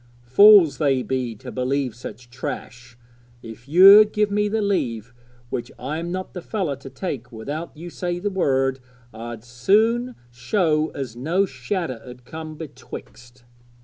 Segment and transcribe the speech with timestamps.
[0.25, 2.97] Fools they be to believe such trash!
[3.43, 5.13] If you'd give me the leave
[5.51, 8.79] which I'm not the fellow to take without you say the word
[9.13, 13.43] I'd soon show as no shadder 'ud come betwixt.'